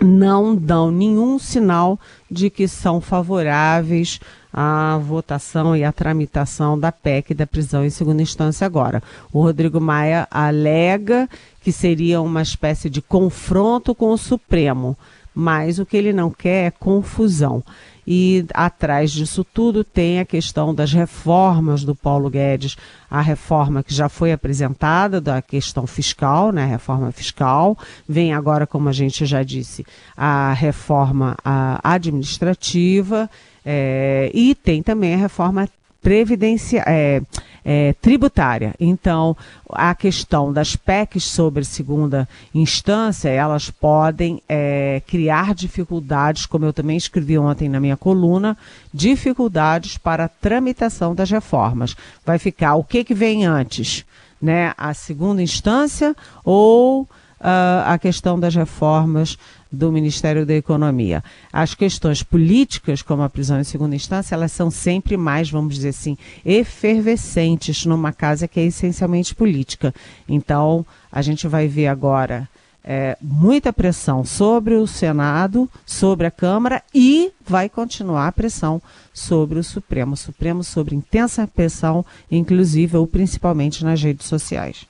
não 0.00 0.54
dão 0.54 0.90
nenhum 0.90 1.38
sinal 1.38 1.98
de 2.30 2.50
que 2.50 2.66
são 2.66 3.00
favoráveis 3.00 4.20
à 4.56 4.96
votação 4.98 5.76
e 5.76 5.82
à 5.82 5.90
tramitação 5.90 6.78
da 6.78 6.92
PEC 6.92 7.34
da 7.34 7.44
prisão 7.44 7.84
em 7.84 7.90
segunda 7.90 8.22
instância 8.22 8.64
agora. 8.64 9.02
O 9.32 9.42
Rodrigo 9.42 9.80
Maia 9.80 10.28
alega 10.30 11.28
que 11.60 11.72
seria 11.72 12.20
uma 12.20 12.40
espécie 12.40 12.88
de 12.88 13.02
confronto 13.02 13.94
com 13.94 14.12
o 14.12 14.18
Supremo, 14.18 14.96
mas 15.34 15.80
o 15.80 15.86
que 15.86 15.96
ele 15.96 16.12
não 16.12 16.30
quer 16.30 16.66
é 16.66 16.70
confusão. 16.70 17.64
E 18.06 18.44
atrás 18.52 19.10
disso 19.10 19.42
tudo 19.42 19.82
tem 19.82 20.20
a 20.20 20.24
questão 20.24 20.74
das 20.74 20.92
reformas 20.92 21.82
do 21.82 21.94
Paulo 21.94 22.28
Guedes, 22.30 22.76
a 23.10 23.20
reforma 23.20 23.82
que 23.82 23.94
já 23.94 24.08
foi 24.08 24.30
apresentada 24.30 25.20
da 25.20 25.40
questão 25.40 25.86
fiscal, 25.86 26.52
né, 26.52 26.66
reforma 26.66 27.10
fiscal, 27.10 27.76
vem 28.06 28.34
agora, 28.34 28.66
como 28.66 28.88
a 28.88 28.92
gente 28.92 29.24
já 29.24 29.42
disse, 29.42 29.86
a 30.16 30.52
reforma 30.52 31.34
a 31.42 31.80
administrativa 31.82 33.28
é, 33.64 34.30
e 34.34 34.54
tem 34.54 34.82
também 34.82 35.14
a 35.14 35.18
reforma 35.18 35.68
previdenciária. 36.02 36.90
É, 36.90 37.22
é, 37.64 37.94
tributária. 37.94 38.74
Então, 38.78 39.34
a 39.70 39.94
questão 39.94 40.52
das 40.52 40.76
PECs 40.76 41.24
sobre 41.24 41.64
segunda 41.64 42.28
instância, 42.54 43.30
elas 43.30 43.70
podem 43.70 44.42
é, 44.46 45.00
criar 45.06 45.54
dificuldades, 45.54 46.44
como 46.44 46.66
eu 46.66 46.72
também 46.72 46.96
escrevi 46.96 47.38
ontem 47.38 47.68
na 47.68 47.80
minha 47.80 47.96
coluna, 47.96 48.56
dificuldades 48.92 49.96
para 49.96 50.24
a 50.26 50.28
tramitação 50.28 51.14
das 51.14 51.30
reformas. 51.30 51.96
Vai 52.24 52.38
ficar 52.38 52.74
o 52.74 52.84
que, 52.84 53.02
que 53.02 53.14
vem 53.14 53.46
antes? 53.46 54.04
Né? 54.40 54.74
A 54.76 54.92
segunda 54.92 55.42
instância 55.42 56.14
ou 56.44 57.08
uh, 57.40 57.84
a 57.86 57.98
questão 57.98 58.38
das 58.38 58.54
reformas 58.54 59.38
do 59.70 59.90
Ministério 59.90 60.46
da 60.46 60.54
Economia. 60.54 61.22
As 61.52 61.74
questões 61.74 62.22
políticas, 62.22 63.02
como 63.02 63.22
a 63.22 63.28
prisão 63.28 63.60
em 63.60 63.64
segunda 63.64 63.96
instância, 63.96 64.34
elas 64.34 64.52
são 64.52 64.70
sempre 64.70 65.16
mais, 65.16 65.50
vamos 65.50 65.74
dizer 65.74 65.88
assim, 65.88 66.16
efervescentes 66.44 67.84
numa 67.84 68.12
casa 68.12 68.48
que 68.48 68.60
é 68.60 68.64
essencialmente 68.64 69.34
política. 69.34 69.94
Então, 70.28 70.86
a 71.10 71.20
gente 71.22 71.48
vai 71.48 71.66
ver 71.66 71.88
agora 71.88 72.48
é, 72.84 73.16
muita 73.20 73.72
pressão 73.72 74.24
sobre 74.24 74.74
o 74.74 74.86
Senado, 74.86 75.68
sobre 75.86 76.26
a 76.26 76.30
Câmara 76.30 76.82
e 76.94 77.32
vai 77.44 77.68
continuar 77.68 78.28
a 78.28 78.32
pressão 78.32 78.80
sobre 79.12 79.58
o 79.58 79.64
Supremo. 79.64 80.12
O 80.12 80.16
Supremo 80.16 80.62
sobre 80.62 80.94
intensa 80.94 81.46
pressão, 81.46 82.04
inclusive 82.30 82.96
ou 82.96 83.06
principalmente 83.06 83.82
nas 83.84 84.02
redes 84.02 84.26
sociais. 84.26 84.86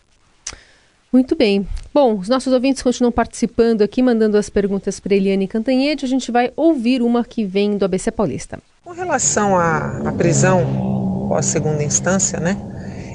Muito 1.15 1.37
bem. 1.37 1.65
Bom, 1.95 2.19
os 2.19 2.29
nossos 2.29 2.53
ouvintes 2.53 2.83
continuam 2.83 3.13
participando 3.13 3.83
aqui, 3.83 4.03
mandando 4.03 4.37
as 4.37 4.51
perguntas 4.51 4.99
para 4.99 5.15
Eliane 5.15 5.47
Cantanhede. 5.47 6.05
A 6.05 6.09
gente 6.09 6.33
vai 6.33 6.53
ouvir 6.57 7.01
uma 7.03 7.25
que 7.25 7.45
vem 7.45 7.79
do 7.79 7.85
ABC 7.85 8.11
Paulista. 8.11 8.59
Com 8.85 8.91
relação 8.91 9.57
à, 9.57 10.09
à 10.09 10.13
prisão 10.13 11.27
pós 11.29 11.47
segunda 11.47 11.85
instância, 11.85 12.41
né? 12.41 12.57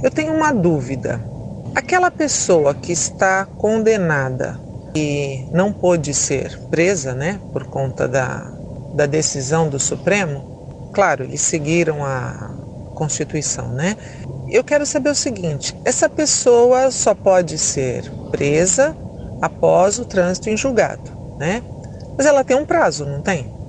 Eu 0.02 0.10
tenho 0.10 0.32
uma 0.32 0.54
dúvida. 0.54 1.22
Aquela 1.76 2.10
pessoa 2.10 2.74
que 2.74 2.94
está 2.94 3.46
condenada 3.46 4.58
e 4.96 5.46
não 5.52 5.74
pôde 5.74 6.14
ser 6.14 6.58
presa, 6.70 7.14
né, 7.14 7.38
por 7.52 7.66
conta 7.66 8.08
da, 8.08 8.50
da 8.94 9.08
decisão 9.08 9.68
do 9.68 9.78
Supremo, 9.78 10.90
claro, 10.94 11.26
eles 11.26 11.42
seguiram 11.42 12.06
a 12.06 12.56
Constituição, 12.96 13.68
né? 13.74 13.98
Eu 14.52 14.64
quero 14.64 14.86
saber 14.86 15.10
o 15.10 15.16
seguinte: 15.16 15.76
essa 15.86 16.10
pessoa 16.10 16.92
só 16.92 17.14
pode 17.14 17.58
ser 17.58 18.10
presa 18.32 18.96
após 19.42 20.00
o 20.00 20.06
trânsito 20.06 20.50
em 20.50 20.58
julgado, 20.58 21.12
né? 21.38 21.64
Mas 22.18 22.26
ela 22.26 22.44
tem 22.44 22.58
um 22.58 22.66
prazo, 22.66 23.06
não 23.06 23.22
tem? 23.22 23.60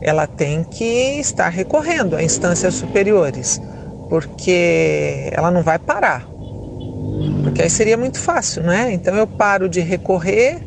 ela 0.00 0.26
tem 0.26 0.62
que 0.64 1.18
estar 1.18 1.48
recorrendo 1.48 2.16
a 2.16 2.22
instâncias 2.22 2.74
superiores, 2.74 3.60
porque 4.08 5.30
ela 5.32 5.50
não 5.50 5.62
vai 5.62 5.78
parar. 5.78 6.26
Porque 7.42 7.62
aí 7.62 7.70
seria 7.70 7.96
muito 7.96 8.18
fácil, 8.18 8.62
né? 8.62 8.92
Então 8.92 9.14
eu 9.14 9.26
paro 9.26 9.68
de 9.68 9.80
recorrer 9.80 10.58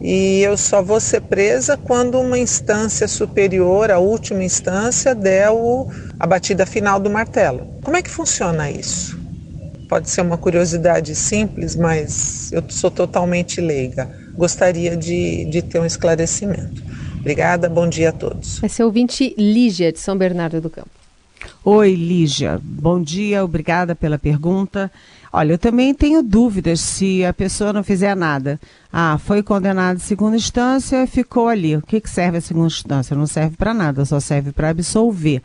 e 0.00 0.40
eu 0.42 0.56
só 0.56 0.82
vou 0.82 1.00
ser 1.00 1.22
presa 1.22 1.76
quando 1.76 2.20
uma 2.20 2.38
instância 2.38 3.08
superior, 3.08 3.90
a 3.90 3.98
última 3.98 4.44
instância, 4.44 5.14
der 5.14 5.50
o, 5.50 5.88
a 6.18 6.26
batida 6.26 6.66
final 6.66 7.00
do 7.00 7.10
martelo. 7.10 7.77
Como 7.88 7.96
é 7.96 8.02
que 8.02 8.10
funciona 8.10 8.70
isso? 8.70 9.18
Pode 9.88 10.10
ser 10.10 10.20
uma 10.20 10.36
curiosidade 10.36 11.14
simples, 11.14 11.74
mas 11.74 12.52
eu 12.52 12.62
sou 12.68 12.90
totalmente 12.90 13.62
leiga. 13.62 14.14
Gostaria 14.34 14.94
de, 14.94 15.46
de 15.46 15.62
ter 15.62 15.80
um 15.80 15.86
esclarecimento. 15.86 16.82
Obrigada, 17.18 17.66
bom 17.66 17.88
dia 17.88 18.10
a 18.10 18.12
todos. 18.12 18.62
Esse 18.62 18.82
é 18.82 18.84
o 18.84 18.88
ouvinte 18.88 19.34
Lígia, 19.38 19.90
de 19.90 19.98
São 20.00 20.18
Bernardo 20.18 20.60
do 20.60 20.68
Campo. 20.68 20.90
Oi, 21.64 21.94
Lígia. 21.94 22.60
Bom 22.62 23.00
dia, 23.00 23.42
obrigada 23.42 23.94
pela 23.94 24.18
pergunta. 24.18 24.92
Olha, 25.32 25.54
eu 25.54 25.58
também 25.58 25.94
tenho 25.94 26.22
dúvidas 26.22 26.80
se 26.80 27.24
a 27.24 27.32
pessoa 27.32 27.72
não 27.72 27.82
fizer 27.82 28.14
nada. 28.14 28.60
Ah, 28.92 29.16
foi 29.16 29.42
condenado 29.42 29.96
em 29.96 30.00
segunda 30.00 30.36
instância, 30.36 31.06
ficou 31.06 31.48
ali. 31.48 31.74
O 31.74 31.80
que, 31.80 32.02
que 32.02 32.10
serve 32.10 32.36
a 32.36 32.42
segunda 32.42 32.66
instância? 32.66 33.16
Não 33.16 33.26
serve 33.26 33.56
para 33.56 33.72
nada, 33.72 34.04
só 34.04 34.20
serve 34.20 34.52
para 34.52 34.68
absolver. 34.68 35.40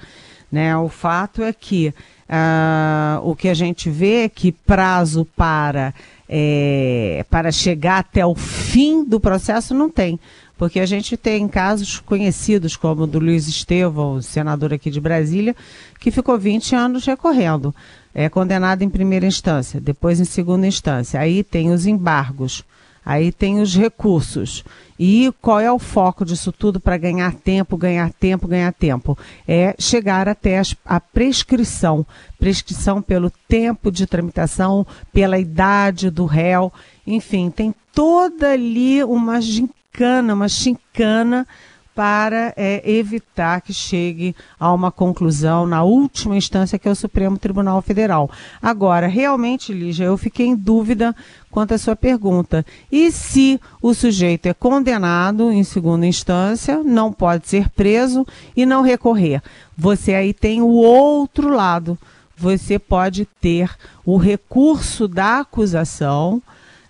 Né? 0.51 0.75
O 0.77 0.89
fato 0.89 1.41
é 1.41 1.53
que 1.53 1.93
ah, 2.35 3.19
o 3.23 3.35
que 3.35 3.47
a 3.47 3.53
gente 3.53 3.91
vê 3.91 4.23
é 4.23 4.29
que 4.29 4.51
prazo 4.51 5.23
para, 5.35 5.93
é, 6.27 7.23
para 7.29 7.51
chegar 7.51 7.99
até 7.99 8.25
o 8.25 8.33
fim 8.33 9.03
do 9.03 9.19
processo 9.19 9.75
não 9.75 9.87
tem. 9.87 10.19
Porque 10.57 10.79
a 10.79 10.85
gente 10.85 11.15
tem 11.15 11.47
casos 11.47 11.99
conhecidos, 11.99 12.75
como 12.75 13.03
o 13.03 13.07
do 13.07 13.19
Luiz 13.19 13.47
Estevão, 13.47 14.19
senador 14.19 14.73
aqui 14.73 14.89
de 14.89 14.99
Brasília, 14.99 15.55
que 15.99 16.09
ficou 16.09 16.39
20 16.39 16.75
anos 16.75 17.05
recorrendo 17.05 17.73
é 18.13 18.29
condenado 18.29 18.83
em 18.83 18.89
primeira 18.89 19.25
instância, 19.25 19.81
depois 19.81 20.19
em 20.19 20.25
segunda 20.25 20.67
instância. 20.67 21.19
Aí 21.19 21.43
tem 21.43 21.71
os 21.71 21.85
embargos, 21.85 22.63
aí 23.05 23.31
tem 23.31 23.61
os 23.61 23.75
recursos. 23.75 24.63
E 24.97 25.33
qual 25.41 25.59
é 25.59 25.71
o 25.71 25.79
foco 25.79 26.23
disso 26.23 26.51
tudo 26.51 26.79
para 26.79 26.97
ganhar 26.97 27.33
tempo, 27.33 27.75
ganhar 27.75 28.11
tempo, 28.13 28.47
ganhar 28.47 28.71
tempo? 28.71 29.17
É 29.47 29.75
chegar 29.79 30.29
até 30.29 30.61
a 30.85 30.99
prescrição. 30.99 32.05
Prescrição 32.39 33.01
pelo 33.01 33.31
tempo 33.47 33.91
de 33.91 34.05
tramitação, 34.05 34.85
pela 35.11 35.39
idade 35.39 36.09
do 36.09 36.25
réu. 36.25 36.71
Enfim, 37.05 37.49
tem 37.49 37.73
toda 37.93 38.51
ali 38.51 39.03
uma 39.03 39.41
gincana, 39.41 40.33
uma 40.33 40.47
chincana 40.47 41.47
para 41.95 42.53
é, 42.57 42.81
evitar 42.89 43.61
que 43.61 43.73
chegue 43.73 44.35
a 44.59 44.71
uma 44.73 44.91
conclusão 44.91 45.65
na 45.65 45.83
última 45.83 46.35
instância, 46.35 46.79
que 46.79 46.87
é 46.87 46.91
o 46.91 46.95
Supremo 46.95 47.37
Tribunal 47.37 47.81
Federal. 47.81 48.29
Agora, 48.61 49.07
realmente, 49.07 49.73
Lígia, 49.73 50.05
eu 50.05 50.17
fiquei 50.17 50.47
em 50.47 50.55
dúvida 50.55 51.15
quanto 51.51 51.73
à 51.73 51.77
sua 51.77 51.95
pergunta. 51.95 52.65
E 52.91 53.11
se 53.11 53.61
o 53.81 53.93
sujeito 53.93 54.47
é 54.47 54.53
condenado 54.53 55.51
em 55.51 55.63
segunda 55.63 56.07
instância, 56.07 56.83
não 56.83 57.11
pode 57.11 57.47
ser 57.47 57.69
preso 57.69 58.25
e 58.55 58.65
não 58.65 58.81
recorrer? 58.81 59.41
Você 59.77 60.15
aí 60.15 60.33
tem 60.33 60.61
o 60.61 60.69
outro 60.69 61.49
lado. 61.49 61.97
Você 62.35 62.79
pode 62.79 63.25
ter 63.39 63.69
o 64.03 64.17
recurso 64.17 65.07
da 65.07 65.39
acusação 65.39 66.41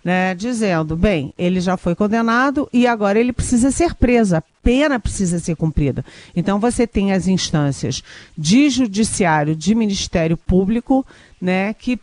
né, 0.03 0.35
dizendo, 0.35 0.95
bem, 0.95 1.33
ele 1.37 1.61
já 1.61 1.77
foi 1.77 1.95
condenado 1.95 2.67
e 2.73 2.85
agora 2.85 3.19
ele 3.19 3.31
precisa 3.31 3.71
ser 3.71 3.95
preso, 3.95 4.35
a 4.35 4.43
pena 4.61 4.99
precisa 4.99 5.39
ser 5.39 5.55
cumprida. 5.55 6.03
Então 6.35 6.59
você 6.59 6.85
tem 6.85 7.13
as 7.13 7.27
instâncias 7.27 8.03
de 8.37 8.69
judiciário, 8.69 9.55
de 9.55 9.73
Ministério 9.73 10.35
Público, 10.35 11.05
né, 11.41 11.73
que 11.73 11.99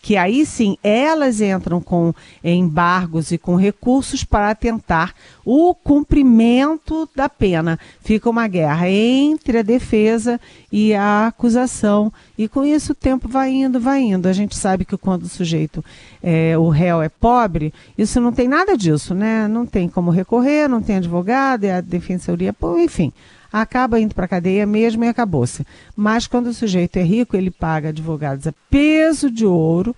que 0.00 0.16
aí 0.16 0.44
sim 0.44 0.76
elas 0.82 1.40
entram 1.40 1.80
com 1.80 2.12
embargos 2.42 3.30
e 3.30 3.38
com 3.38 3.54
recursos 3.54 4.24
para 4.24 4.54
tentar 4.54 5.14
o 5.44 5.74
cumprimento 5.74 7.08
da 7.14 7.28
pena. 7.28 7.78
Fica 8.00 8.30
uma 8.30 8.46
guerra 8.46 8.88
entre 8.88 9.58
a 9.58 9.62
defesa 9.62 10.40
e 10.72 10.94
a 10.94 11.26
acusação. 11.26 12.12
E 12.36 12.48
com 12.48 12.64
isso 12.64 12.92
o 12.92 12.96
tempo 12.96 13.28
vai 13.28 13.50
indo, 13.50 13.78
vai 13.78 14.00
indo. 14.00 14.28
A 14.28 14.32
gente 14.32 14.56
sabe 14.56 14.84
que 14.84 14.96
quando 14.96 15.24
o 15.24 15.28
sujeito, 15.28 15.84
é, 16.22 16.56
o 16.56 16.68
réu 16.68 17.02
é 17.02 17.08
pobre, 17.08 17.72
isso 17.96 18.20
não 18.20 18.32
tem 18.32 18.48
nada 18.48 18.76
disso, 18.76 19.14
né? 19.14 19.46
Não 19.48 19.66
tem 19.66 19.88
como 19.88 20.10
recorrer, 20.10 20.68
não 20.68 20.80
tem 20.80 20.96
advogado, 20.96 21.64
é 21.64 21.72
a 21.72 21.80
defensoria, 21.80 22.54
enfim 22.82 23.12
acaba 23.60 24.00
indo 24.00 24.16
para 24.16 24.24
a 24.24 24.28
cadeia 24.28 24.66
mesmo 24.66 25.04
e 25.04 25.08
acabou-se. 25.08 25.64
Mas 25.94 26.26
quando 26.26 26.48
o 26.48 26.52
sujeito 26.52 26.96
é 26.96 27.04
rico, 27.04 27.36
ele 27.36 27.52
paga 27.52 27.90
advogados 27.90 28.48
a 28.48 28.54
peso 28.68 29.30
de 29.30 29.46
ouro 29.46 29.94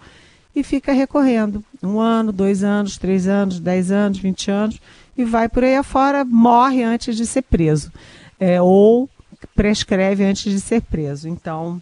e 0.54 0.62
fica 0.62 0.92
recorrendo. 0.92 1.64
Um 1.82 1.98
ano, 1.98 2.32
dois 2.32 2.62
anos, 2.62 2.98
três 2.98 3.26
anos, 3.26 3.58
dez 3.58 3.90
anos, 3.90 4.18
vinte 4.18 4.50
anos, 4.50 4.78
e 5.16 5.24
vai 5.24 5.48
por 5.48 5.64
aí 5.64 5.76
afora, 5.76 6.24
morre 6.24 6.82
antes 6.82 7.16
de 7.16 7.26
ser 7.26 7.42
preso. 7.42 7.92
É, 8.38 8.60
ou 8.60 9.08
prescreve 9.54 10.24
antes 10.24 10.52
de 10.52 10.60
ser 10.60 10.82
preso. 10.82 11.28
Então, 11.28 11.80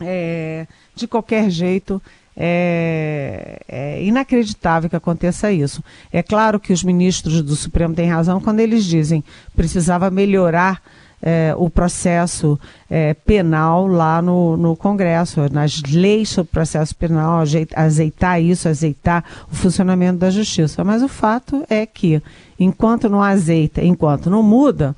é, 0.00 0.66
de 0.94 1.06
qualquer 1.06 1.50
jeito, 1.50 2.00
é, 2.36 3.58
é, 3.66 4.04
inacreditável 4.04 4.90
que 4.90 4.96
aconteça 4.96 5.50
isso. 5.50 5.82
É 6.12 6.22
claro 6.22 6.60
que 6.60 6.72
os 6.72 6.84
ministros 6.84 7.40
do 7.42 7.56
Supremo 7.56 7.94
têm 7.94 8.08
razão 8.08 8.40
quando 8.40 8.60
eles 8.60 8.84
dizem 8.84 9.24
precisava 9.54 10.10
melhorar 10.10 10.82
é, 11.22 11.54
o 11.56 11.68
processo 11.70 12.58
é, 12.88 13.14
penal 13.14 13.86
lá 13.86 14.20
no, 14.20 14.56
no 14.56 14.76
Congresso, 14.76 15.40
nas 15.52 15.82
leis 15.82 16.28
sobre 16.28 16.52
processo 16.52 16.94
penal, 16.94 17.42
azeitar 17.74 18.40
isso, 18.40 18.68
azeitar 18.68 19.24
o 19.50 19.54
funcionamento 19.54 20.18
da 20.18 20.30
justiça. 20.30 20.84
Mas 20.84 21.02
o 21.02 21.08
fato 21.08 21.64
é 21.68 21.86
que, 21.86 22.22
enquanto 22.58 23.08
não 23.08 23.22
azeita, 23.22 23.82
enquanto 23.82 24.30
não 24.30 24.42
muda, 24.42 24.94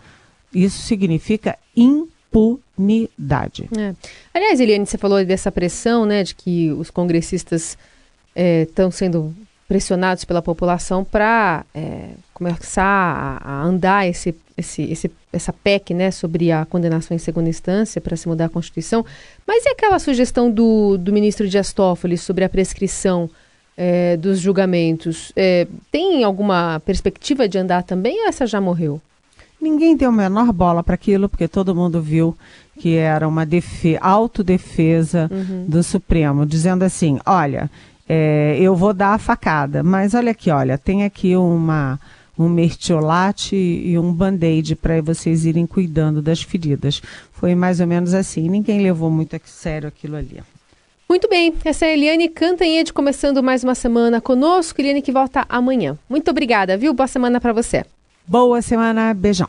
isso 0.52 0.82
significa 0.82 1.56
impunidade. 1.76 3.68
É. 3.76 3.94
Aliás, 4.34 4.60
Eliane, 4.60 4.86
você 4.86 4.98
falou 4.98 5.24
dessa 5.24 5.52
pressão, 5.52 6.04
né, 6.04 6.24
de 6.24 6.34
que 6.34 6.72
os 6.72 6.90
congressistas 6.90 7.78
estão 8.34 8.88
é, 8.88 8.90
sendo 8.90 9.34
pressionados 9.66 10.24
pela 10.24 10.40
população 10.40 11.04
para 11.04 11.64
é, 11.74 12.10
começar 12.32 12.82
a, 12.84 13.50
a, 13.50 13.62
andar 13.62 14.08
esse, 14.08 14.34
esse, 14.58 14.82
esse, 14.82 15.10
essa 15.32 15.52
PEC 15.52 15.94
né, 15.94 16.10
sobre 16.10 16.50
a 16.50 16.64
condenação 16.64 17.14
em 17.14 17.18
segunda 17.18 17.48
instância 17.48 18.00
para 18.00 18.16
se 18.16 18.26
mudar 18.26 18.46
a 18.46 18.48
Constituição. 18.48 19.06
Mas 19.46 19.64
e 19.64 19.68
aquela 19.68 19.98
sugestão 20.00 20.50
do, 20.50 20.98
do 20.98 21.12
ministro 21.12 21.48
Dias 21.48 21.72
Toffoli 21.72 22.18
sobre 22.18 22.44
a 22.44 22.48
prescrição 22.48 23.30
é, 23.76 24.16
dos 24.16 24.40
julgamentos? 24.40 25.32
É, 25.36 25.68
tem 25.92 26.24
alguma 26.24 26.82
perspectiva 26.84 27.48
de 27.48 27.56
andar 27.56 27.84
também 27.84 28.20
ou 28.22 28.28
essa 28.28 28.46
já 28.46 28.60
morreu? 28.60 29.00
Ninguém 29.60 29.96
deu 29.96 30.10
a 30.10 30.12
menor 30.12 30.52
bola 30.52 30.82
para 30.82 30.94
aquilo, 30.94 31.28
porque 31.28 31.48
todo 31.48 31.74
mundo 31.74 32.00
viu 32.00 32.36
que 32.78 32.96
era 32.96 33.26
uma 33.26 33.44
defe 33.44 33.98
autodefesa 34.00 35.28
uhum. 35.30 35.66
do 35.66 35.82
Supremo, 35.82 36.46
dizendo 36.46 36.84
assim: 36.84 37.18
olha, 37.26 37.68
é, 38.08 38.56
eu 38.60 38.76
vou 38.76 38.94
dar 38.94 39.14
a 39.14 39.18
facada, 39.18 39.82
mas 39.82 40.14
olha 40.14 40.30
aqui, 40.30 40.48
olha, 40.48 40.78
tem 40.78 41.04
aqui 41.04 41.36
uma 41.36 41.98
um 42.38 42.48
mertiolate 42.48 43.56
e 43.56 43.98
um 43.98 44.12
band-aid 44.12 44.76
para 44.76 45.02
vocês 45.02 45.44
irem 45.44 45.66
cuidando 45.66 46.22
das 46.22 46.40
feridas. 46.40 47.02
Foi 47.32 47.54
mais 47.54 47.80
ou 47.80 47.86
menos 47.86 48.14
assim. 48.14 48.48
Ninguém 48.48 48.80
levou 48.80 49.10
muito 49.10 49.34
a 49.34 49.40
sério 49.44 49.88
aquilo 49.88 50.16
ali. 50.16 50.40
Muito 51.08 51.28
bem, 51.28 51.54
essa 51.64 51.86
é 51.86 51.88
a 51.88 51.92
Eliane 51.94 52.28
Cantanhede 52.28 52.92
começando 52.92 53.42
mais 53.42 53.64
uma 53.64 53.74
semana 53.74 54.20
conosco. 54.20 54.80
Eliane 54.80 55.00
que 55.00 55.10
volta 55.10 55.44
amanhã. 55.48 55.98
Muito 56.08 56.30
obrigada, 56.30 56.76
viu? 56.76 56.92
Boa 56.92 57.06
semana 57.06 57.40
para 57.40 57.52
você. 57.52 57.84
Boa 58.26 58.60
semana, 58.60 59.14
beijão. 59.14 59.48